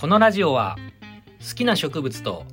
[0.00, 0.76] このラジオは
[1.40, 2.44] 好きな植物と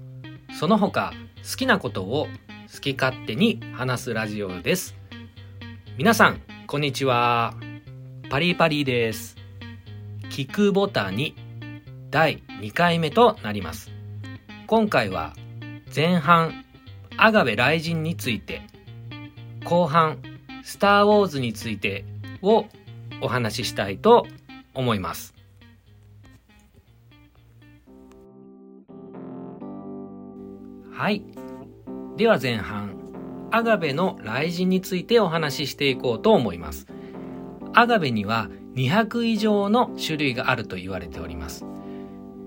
[0.58, 1.14] その他
[1.48, 2.28] 好きなことを
[2.74, 4.96] 好き勝手に話すラジオです。
[5.96, 7.54] 皆さんこんにちは。
[8.32, 9.36] パリパリです。
[10.32, 11.36] 聞くボタンに
[12.10, 13.92] 第2回目となります。
[14.66, 15.36] 今回は
[15.96, 16.66] 前半
[17.16, 18.64] アガベ雷神について
[19.66, 20.18] 後半
[20.64, 22.06] スター・ウォーズについて
[22.42, 22.66] を
[23.22, 24.26] お話ししたいと
[24.74, 25.35] 思います。
[30.96, 31.24] はい。
[32.16, 32.96] では前半
[33.52, 36.88] アガベの雷神についてお話ししていこうと思います。
[37.74, 41.66] アガベには200以上の種類があると言われております。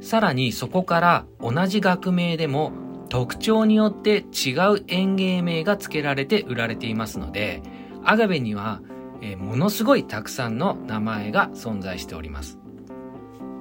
[0.00, 2.72] さらにそこから同じ学名でも
[3.10, 7.62] 特徴によって違う園芸名が付けられて売られていますので
[8.04, 8.80] アガベには
[9.20, 12.58] えものすごいたくさんの名前が存在しております。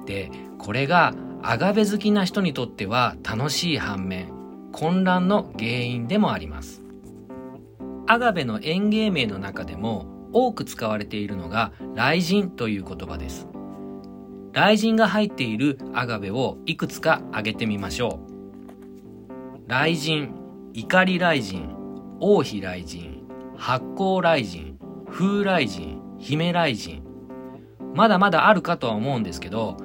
[0.06, 4.37] でこれがアガベ好きな人にとっては楽しい反面
[4.78, 6.82] 混乱の原因でもあります
[8.06, 13.48] アガベの園芸名の中でも多く使われているのが雷神という言葉です
[14.52, 20.28] 雷神が入っているアガベをいくつか挙げてみましょう雷神
[20.74, 21.68] 怒り雷神
[22.20, 23.22] 王妃雷神
[23.56, 24.78] 発光雷神
[25.10, 27.02] 風雷神、姫雷神。
[27.94, 29.76] まだまだあるかとは思うんですけど、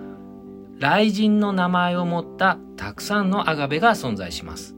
[0.79, 4.75] 雷神の名前を持ったたくさんのアガベが存在します。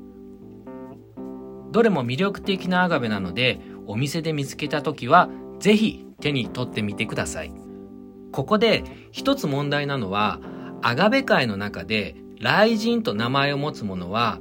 [1.75, 7.51] どれも魅力的なアガベなので、お店で見つけた時は、ぜひ手に取ってみてください。
[8.31, 10.39] ここで一つ問題なのは、
[10.81, 14.39] アガベ界の中で雷神と名前を持つものは、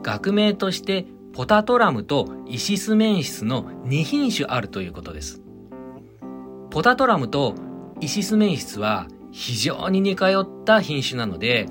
[0.00, 5.42] 学名としてポタトラムとイシスメンシスの2品種あるということです。
[6.70, 7.56] ポタトラムと
[8.00, 11.66] イシスメンシスは非常に似通った品種なので、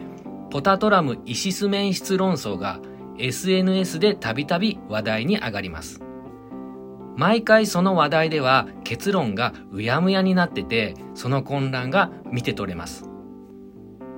[0.52, 2.80] ポタトラムイシスメンシス論争が
[3.19, 6.02] SNS でたびたび話題に上がります。
[7.16, 13.09] 毎回その話題では結論がうやむやになってて、その混乱が見て取れます。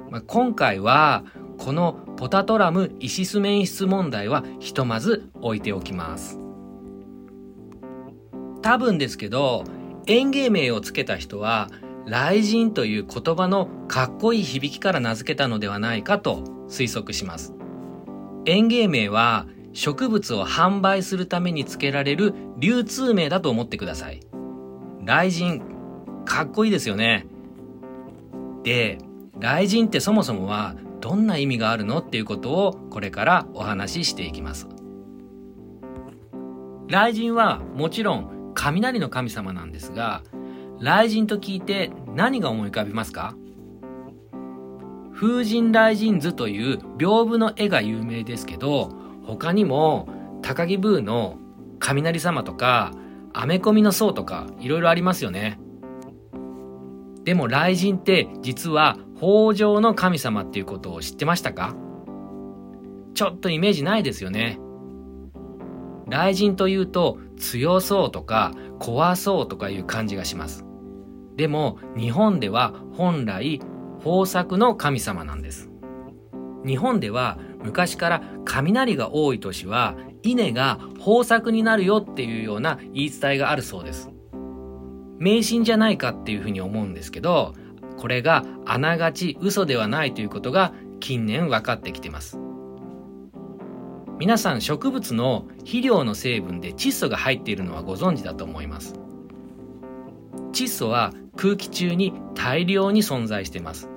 [0.09, 1.23] まあ、今回は
[1.57, 6.39] このポタトラムイシスメンシス問題はひとまず置いておきます。
[8.62, 9.63] 多分ですけど、
[10.06, 11.69] 園芸名を付けた人は、
[12.06, 17.53] 雷神という言葉のかっこいい響きから名付けたのではないかと推測します。
[18.46, 24.19] 園芸名は植物を販売するために付けられる流通名だと思ってください。
[25.06, 25.62] 雷神、
[26.25, 27.25] かっこいいですよね。
[28.63, 28.97] で、
[29.40, 34.68] 雷神ってそもそもはどんな意味があるのっていうことをこれからお話ししていきます。
[36.90, 40.24] 雷神はもちろん雷の神様なんですが、
[40.80, 43.35] 雷神と聞いて何が思い浮かびますか？
[45.22, 48.90] 風神雷神図という屏風の絵が有名ですけど、
[49.24, 50.09] 他にも
[50.42, 51.38] 高木ブーの
[51.78, 52.92] 雷様とか、
[53.31, 55.60] アメコミの層とかいろいろありますよね。
[57.24, 61.76] でも雷神って実は豊穣の神様っていうことを知ってましたか？
[63.14, 64.60] ちょっとイメージないですよね。
[66.10, 70.66] 雷神というと強そうとか怖そうとかいう感じがします。
[71.36, 73.62] でも日本では本来
[74.06, 75.69] 豊作の神様なんです。
[76.66, 84.09] 日本では昔から雷が多い年は稲が豊作になるよっていうような言い伝えがあるそうです。
[85.19, 87.53] 迷信じゃないかっていうふうに思うんですけど、
[87.97, 92.39] これがあながち嘘ではないということが近年分かってきてます。
[94.18, 98.95] 皆さん植物の肥料の成分で窒素が入っているのはご存知だと思います。
[100.51, 103.89] 窒素は空気中に大量に存在しています。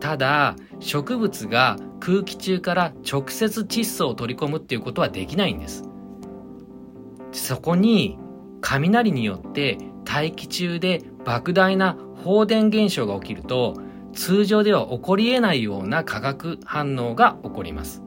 [0.00, 5.84] ただ、植物が空気中から直接窒素を取り込むっていうことはできないんです。
[7.32, 8.18] そこに
[8.60, 13.76] 雷によって大気中で莫大な放電現象が起きると
[14.12, 18.02] 通常では起こり得ないような化学反応が起こります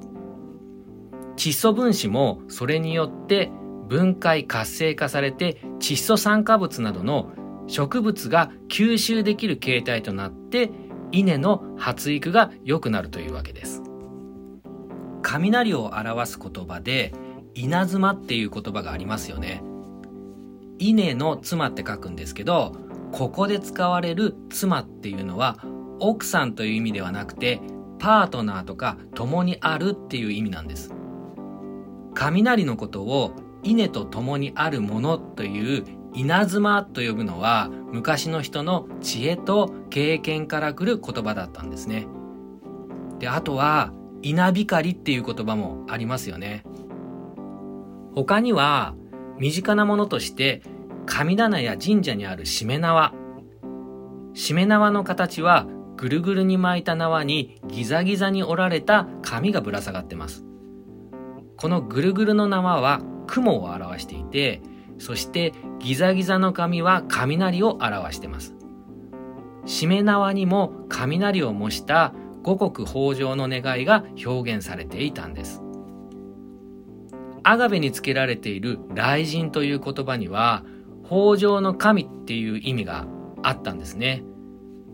[1.38, 3.52] 窒素分子もそれによって
[3.88, 7.32] 分解活性化されて窒素酸化物などの
[7.72, 10.70] 植物が吸収できる形態となって
[11.14, 13.82] 稲の発育が良くなるというわけです
[15.22, 17.14] 雷を表す言葉で
[17.54, 19.64] 稲妻っていう言葉がありますよね
[20.80, 22.76] 稲の妻って書くんですけど
[23.14, 25.58] ここで使われる妻っていうのは
[26.02, 27.62] 奥さんという意味ではなくて
[28.00, 30.92] パートナーとか共にあるっていう意味なんです。
[32.16, 42.08] 雷のことを稲と共にあるものという稲妻と呼ぶのは昔の人の知恵と経験から来る言葉だったんですね。
[43.20, 43.94] で、あとは、
[44.24, 46.64] 稲光っていう言葉もありますよね。
[48.16, 48.96] 他には、
[49.38, 50.62] 身近なものとして、
[51.06, 53.14] 神棚や神社にあるしめ縄。
[54.34, 55.68] しめ縄の形は、
[55.98, 60.44] ぐるぐるに巻いた縄にギザギザに折られた紙がぶら下がってます。
[61.58, 64.62] このぐるぐるの縄は雲を表していて、
[65.02, 68.54] そしてギザギザの紙は雷を表してます。
[69.66, 72.14] しめ縄にも雷を模した
[72.44, 75.64] 五穀豊穣の願いが表現されていたんです。
[77.44, 80.64] アガベにつけられている雷神という言葉には、
[81.04, 83.08] 豊穣の神っていう意味が
[83.42, 84.24] あったんですね。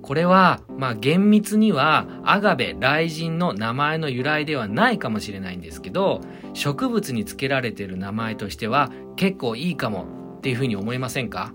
[0.07, 6.21] これは、まあ厳密にはアガベ雷神の名前の由来ではないかもしれないんですけど、
[6.54, 10.06] 植物につけられている名前としては結構いいかも
[10.38, 11.51] っていうふうに思いませんか？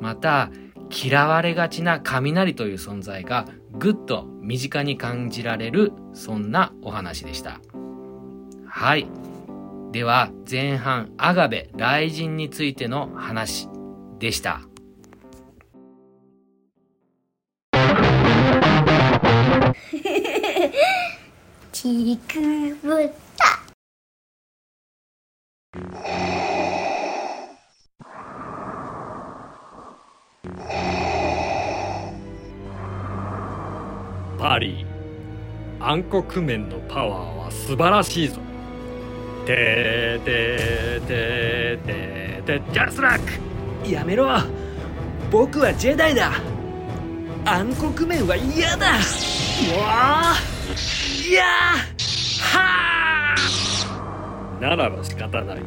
[0.00, 0.50] また、
[0.90, 7.60] 嫌われがちな雷という存在がぐっと身近に感じられるそんなお話でした。
[8.66, 9.06] はい。
[9.92, 13.68] では前半アガベ雷神についての話
[14.18, 14.62] でした。
[21.82, 22.38] ちく
[22.80, 23.44] ぶた。
[34.38, 34.86] パリ。
[35.80, 38.36] 暗黒面のパワーは素晴らしいぞ。
[39.44, 43.90] てててててジャスラック。
[43.90, 44.28] やめろ。
[45.32, 46.30] 僕はジェダイだ。
[47.44, 48.98] 暗黒面は嫌だ。
[49.74, 50.34] うわ
[51.24, 51.44] いや
[52.40, 53.36] はあ
[54.60, 55.58] ならば仕方ない。
[55.58, 55.66] うん。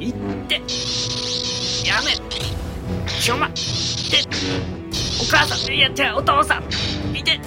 [0.00, 0.14] いっ
[0.46, 0.54] て。
[1.84, 2.12] やめ。
[3.20, 3.48] ちょま。
[3.48, 3.56] って
[5.20, 6.62] お母さんいや違うお父さん。
[7.16, 7.32] いて。
[7.32, 7.34] いて。
[7.34, 7.38] いて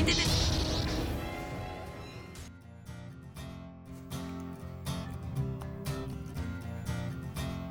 [0.00, 0.12] いて。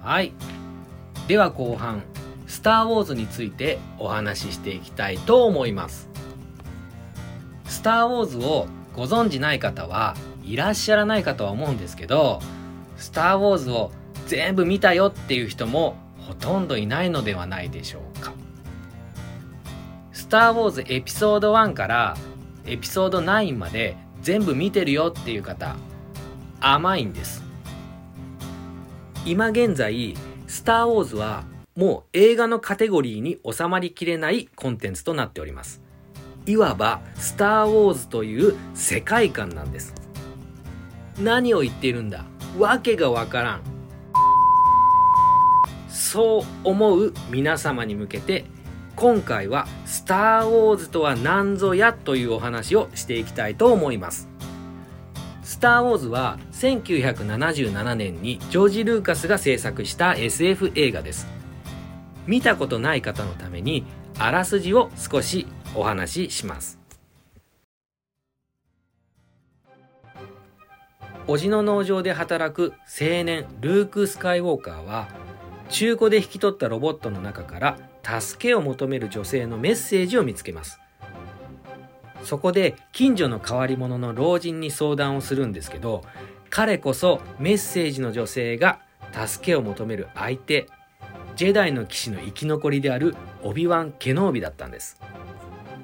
[0.03, 0.33] はい。
[1.27, 2.12] では後半「ス
[2.63, 6.09] ター・ウォーズ」についてお話ししていきたいと思います
[7.65, 12.41] 「スター・ウォーズ」をご存じない方はいらっしゃらないかとは思うんですけど
[12.97, 13.91] 「スター・ウォーズ」を
[14.27, 18.31] 全部見たよっていう人もほとんどいないのではないでしょうか。
[20.13, 22.15] スター・ウォーズエピソード1から
[22.65, 25.75] エピソード9まで全部見てるよっていう方、
[26.61, 27.43] 甘いんです。
[29.25, 30.15] 今現在、
[30.47, 31.43] スター・ウォーズは
[31.75, 35.81] もう映画のカテゴリーに収まりきれないコンテンツとなっております。
[36.45, 39.93] いわば、スター・ウォーズという世界観なんです。
[41.19, 42.25] 何を言っているんだ？
[42.59, 43.61] わけがわからん。
[45.89, 48.45] そう思う皆様に向けて
[48.95, 54.29] 今回は「スター・ウォーズとは何ぞや」というお話をしていきたいと思います。
[55.43, 61.27] スター・ウォーズは1977年にジョージ・ルーカスが制作した SF 映画です。
[62.27, 63.85] 見たことない方のために
[64.17, 66.83] あらすじを少しお話しします。
[71.25, 75.07] 叔父の農場で働く青年ルーク・スカイウォーカーは
[75.69, 77.77] 中古で引き取ったロボットの中から
[78.19, 80.79] 助けを求める女性のメッセージを見つけます
[82.23, 86.03] そこで近所の変わり者の老人に相談をするんですけど
[86.49, 88.81] 彼こそメッセージの女性が
[89.13, 90.67] 助けを求める相手
[91.35, 94.99] ジェダイの騎士の生き残りであるオビワン・ケノービだったんです。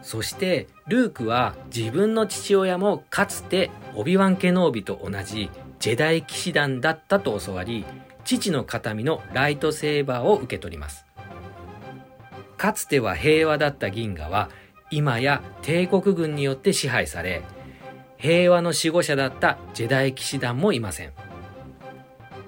[0.02, 7.86] そしてルークは自分の父親もかつてオビワン・ケノービと同じジェダイ騎士団だったと教わり
[8.24, 11.06] 父の形見のライトセーバーを受け取ります。
[12.58, 14.50] かつては平和だった銀河は
[14.92, 17.44] 今や帝国軍によって支配され
[18.18, 21.14] 平和の守護者だったジェダイ騎士団もいません。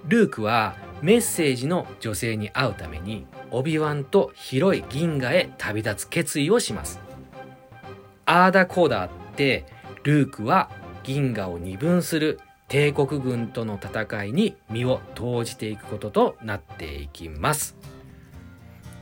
[0.05, 6.99] ルークはメッセージの女性に会うためにオビワンと広い銀河へ旅立つ決意をします
[8.25, 9.65] アーダコーダーって
[10.03, 10.69] ルークは
[11.03, 17.75] 銀河を二分する帝国軍との戦いに身を投じていくこととなっていきます。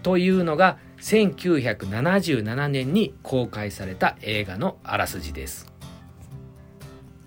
[0.01, 5.71] というのが1977年に公開された映画のあらすじです。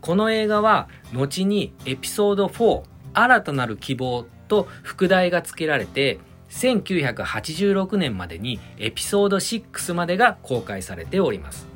[0.01, 2.83] この映画は後にエピソード4
[3.15, 6.19] 新たなる希望と副題が付けられて
[6.51, 11.67] 1986年までにエピソード6までが公開されております。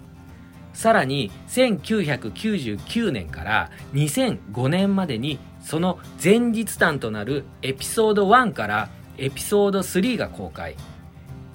[0.74, 10.76] さらに1999年から2005年までにその前日談となるエピソード1からエピソード3が公開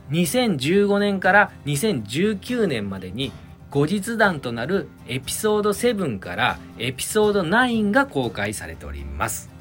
[0.09, 3.31] 2015年から2019年までに
[3.69, 9.60] 後日談となるエピソード7からエピソード9が公開されております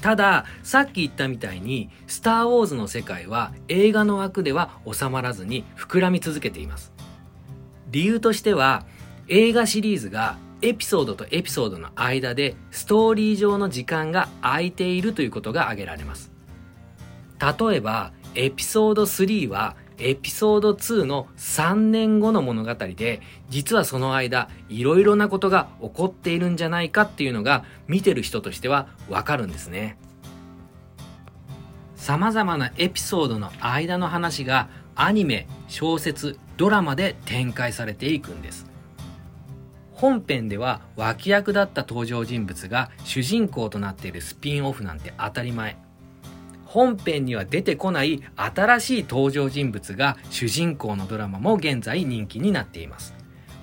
[0.00, 6.92] たださっき言ったみたいに「スター・ウォーズ」の世界は映画の枠では収まらずに膨らみ続けています。
[7.90, 8.84] 理由としては
[9.28, 16.32] 映画シリーズがエピソードとエピソードの間でストーリー上の時間が空いているということが挙げられます。
[17.40, 29.98] 例えばエピソード3はエピソード2の3年後の物語で実はその間いろいろなことが起こっているんじゃないかっていうのが見てる人としてはわかるんですね。
[31.94, 38.66] 様々なエピソードの間の話がアニメ小説ドラマで展開されていくんです。
[39.92, 45.85] 本編では脇役だった登場人物が主人公となっているスピンオフなんて当たり前。
[46.76, 53.14] 本編には出てこない新しい登場人物が主人公のドラマも現在人気になっています。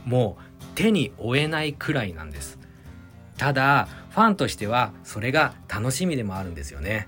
[0.04, 2.58] もう手に負えないくらいなんです。
[3.38, 7.08] ただファンとしてはそれが楽しみでもあるんですよね。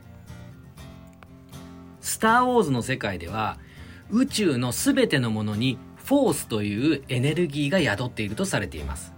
[2.02, 3.58] スター・ウォーズの世界では
[4.12, 9.12] 宇宙の全てのものにフォースというエネルギーが宿っているとされています。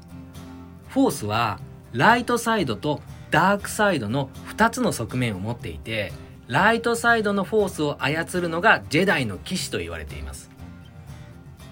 [0.87, 1.59] フォースは
[1.91, 6.13] ライトサイドとダークサイドの2つの側面を持っていて
[6.47, 10.49] ライトサイドのフォースを操るのがジェダイの騎士と言われています。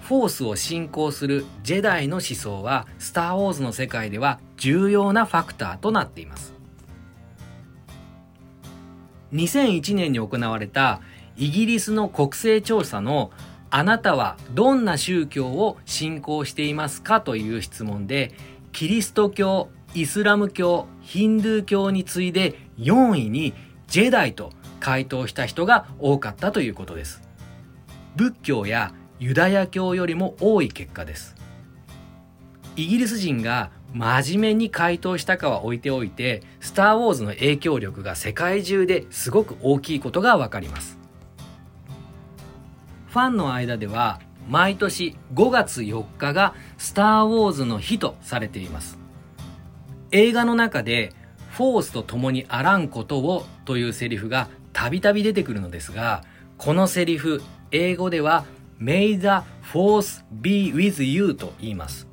[0.02, 6.54] フォースを信仰するジェダイの思想はスター・ウォーズの世界では重要なファクターとなっています。
[9.32, 11.00] 2001年に行われた
[11.36, 13.32] イギリスの国勢調査の
[13.70, 18.32] あなたはどんな宗教を信仰していますかという質問で
[18.72, 23.54] キリスト教、イスラム教、ヒンドゥー教に次いで4位に
[23.88, 24.52] ジェダイと
[24.86, 27.20] 回答した人が多かったということです。
[28.14, 31.34] 仏教やユダヤ教よりも多い結果です。
[32.76, 41.00] イギリス人が真面目に回答したかは置いておいてスター・ウォーズの影響力が世界中ですごく大きいことがわかります。
[43.08, 49.00] ファンの間では毎年5月4日がスター・ウォーズの日とされています。
[50.12, 51.12] 映画の中で
[51.50, 56.22] フォースと共にあらんことをというセリフがたびたび出てくるのですが、
[56.58, 58.44] このセリフ、英語では
[58.78, 59.42] May the
[59.72, 62.06] Force be with you と言います。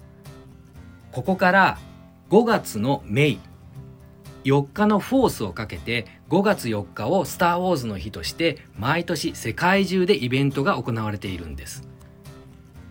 [1.12, 1.78] ここから
[2.30, 3.38] 5月の May、
[4.46, 11.86] 4日のフォースをかけて5月4日をスター・ウォーズの日として毎年世界中でイベントが行われているんです。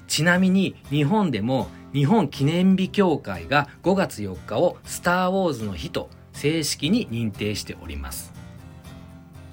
[0.06, 8.31] ちなみに日本でも日本記念日協会が5月4日をスター・ウォーズの日と正式に認定しております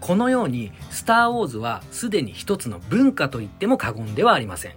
[0.10, 4.72] このように「スター・ウォーズ」はすでに一つの文化と言っても過言ではありません。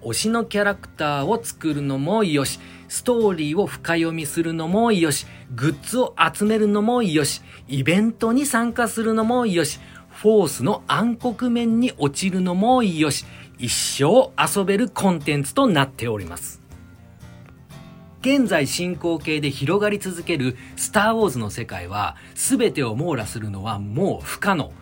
[0.00, 13.26] 推しのキャラクターを作るのもよしストーリーを深読みするのもよしグッズを集めるのもよしイベントに参加するのもよしフォースの暗黒面に落ちるのもよし
[13.58, 16.67] 一生遊べるコンテンツとなっております。
[18.20, 24.72] 現在進行形で広がり続けるスター・ウォーズの世界は全てを網羅するのはもう不可能。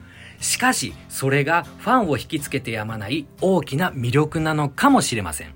[0.41, 5.55] しかし、それがファンを引きつけてやまない大きな魅力なのかもしれません。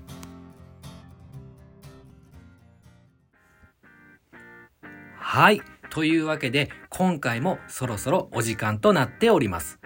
[5.17, 5.61] はい。
[5.89, 9.79] というわけで、今回もそろそろお時間となっております。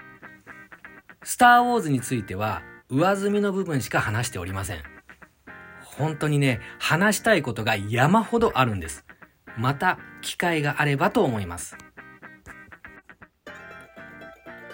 [1.24, 4.95] スター・ウォーズについては、上積みの部分しか話しておりません。
[5.98, 9.06] 本当にね、話したいことが山ほどあるんです。
[9.58, 11.78] また機会があればと思います。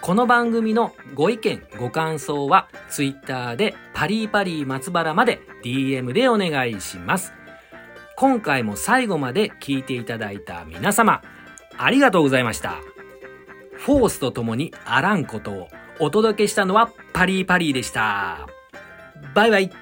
[0.02, 7.34] この番組のご意見、ご感想は Twitter でパリーパリー松原まで DM でお願いします。
[8.16, 11.22] 今回も最後まで聞いていただいた皆様、
[11.78, 12.78] ありがとうございました。
[13.74, 15.68] フォースと共にあらんことを
[16.00, 18.48] お届けしたのはパリーパリーでした。
[19.36, 19.81] バイバイ。